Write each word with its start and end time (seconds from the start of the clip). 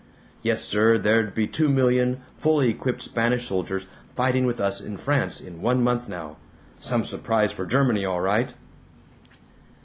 Yes, 0.41 0.65
sir, 0.65 0.97
there'd 0.97 1.35
be 1.35 1.45
two 1.45 1.69
million 1.69 2.21
fully 2.35 2.69
equipped 2.69 3.03
Spanish 3.03 3.47
soldiers 3.47 3.85
fighting 4.15 4.47
with 4.47 4.59
us 4.59 4.81
in 4.81 4.97
France 4.97 5.39
in 5.39 5.61
one 5.61 5.83
month 5.83 6.09
now. 6.09 6.37
Some 6.79 7.03
surprise 7.03 7.51
for 7.51 7.67
Germany, 7.67 8.03
all 8.03 8.19
right! 8.21 8.51